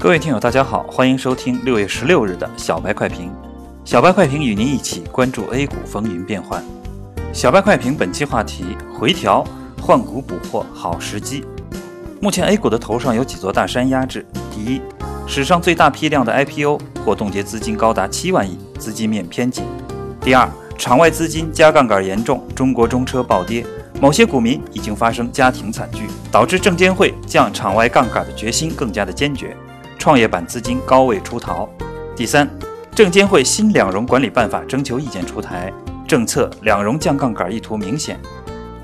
[0.00, 3.30] 各位听友，大家好，欢迎收听六月十六日的小白快评。
[3.84, 6.64] 小白快评与您一起关注 A 股风云变幻。
[7.34, 8.64] 小白快评本期话题：
[8.98, 9.44] 回调
[9.78, 11.44] 换股补货好时机。
[12.18, 14.24] 目前 A 股的头上有几座大山压制。
[14.50, 14.80] 第一，
[15.26, 19.66] 史上最大批量的 IPO 或冻结资金高达七万亿，资金面偏紧。
[20.22, 20.48] 第二，
[20.78, 23.66] 场外资金加杠杆严重，中国中车暴跌，
[24.00, 29.54] 某些股民已经发生家庭惨剧，导致证监会降场外杠杆的决心更加的坚决。
[30.00, 31.68] 创业板资金高位出逃。
[32.16, 32.48] 第三，
[32.94, 35.70] 证监会新两融管理办法征求意见出台，
[36.08, 38.18] 政策两融降杠杆意图明显。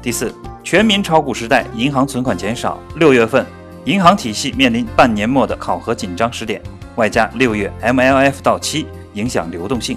[0.03, 0.31] 第四，
[0.63, 3.47] 全民炒股时代，银行存款减少，六月份
[3.87, 6.61] 银行体系面临半年末的考核紧张时点，
[6.97, 9.97] 外加六月 MLF 到期影响流动性。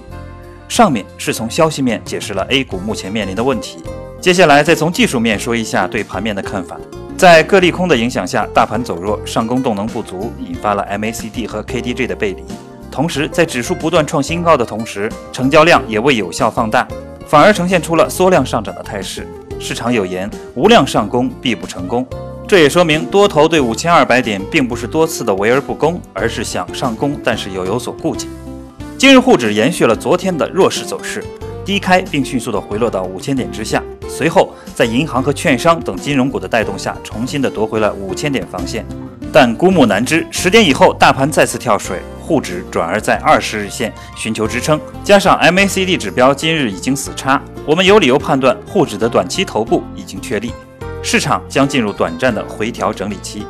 [0.70, 3.84] 上面是从消息面解释了 A 股目前面临的问题，
[4.22, 6.80] 接下来再从技术面说一下对盘面的看法。
[7.20, 12.42] 在各利空的影响下，大盘走弱，上攻动能不足，引发了 MACD 和 KDJ 的背离。
[12.90, 16.88] 同时，在指数不断创新高的同时，成交量也未有效放大，
[17.28, 19.28] 反而呈现出了缩量上涨的态势。
[19.60, 22.08] 市场有言：无量上攻必不成功。
[22.48, 28.30] 这也说明多头对五千二百点并不是多次的围而不攻，而是想上攻，但是又有所顾忌。
[28.98, 31.22] 今日沪指延续了昨天的弱势走势。
[31.66, 38.86] 低开并迅速的回落到五千点之下，随后在银行和券商等金融股的带动下，重新的夺回了五千点防线。
[39.32, 50.52] 但孤木难支，十点以后大盘再次跳水，沪指转而在二十日线寻求支撑，加上 MACD 指标今日已经死叉，我们有理由判断沪指的短期头部已经确立，
[51.04, 53.46] 市场将进入短暂的回调整理期。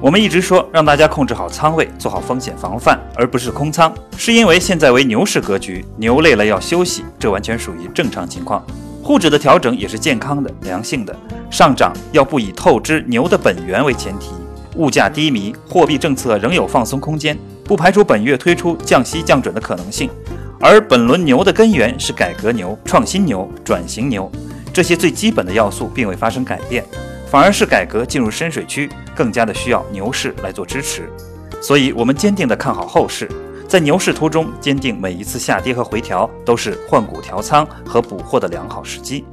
[0.00, 8.64] 我们一直说让大家控制好仓位，做好风险防范，而不是空仓，是因为现在为牛市格局，牛累了要休息，这完全属于正常情况。
[9.06, 11.16] 沪指的调整也是健康的、良性的，
[11.48, 14.32] 上涨要不以透支牛的本源为前提。
[14.74, 20.10] 物价低迷，货币政策仍有放松空间，不排除本月推出降息降准的可能性。
[20.58, 24.28] 而本轮牛的根源是改革牛、创新牛、转型牛，
[24.72, 26.84] 这些最基本的要素并未发生改变。
[27.30, 31.08] 反而是改革进入深水区，更加的需要牛市来做支持，
[31.62, 33.30] 所以我们坚定的看好后市，
[33.68, 39.24] 在牛市途中坚定每一次下跌和回调都是换股调仓和补货的良好时机。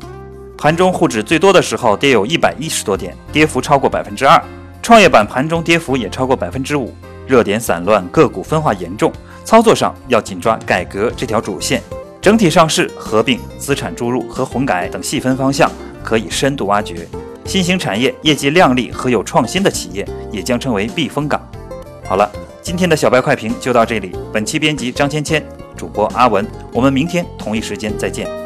[0.57, 4.41] 盘中沪指最多的时候跌有一百一十多点，跌幅超过百分之二，
[4.81, 6.93] 创业板盘中跌幅也超过百分之五，
[7.27, 9.11] 热点散乱，个股分化严重，
[9.43, 11.81] 操作上要紧抓改革这条主线，
[12.21, 15.69] 整体上市、合并、资产注入和混改等细分方向
[16.01, 17.07] 可以深度挖掘。
[17.45, 21.45] 新兴产业业绩靓丽和有创新的企业也将成为避风港。
[22.05, 22.31] 好了，
[22.63, 24.15] 今天的小白快评就到这里。
[24.31, 25.43] 本期编辑张芊芊，
[25.75, 28.42] 主播阿文，我们明天同一时间再见。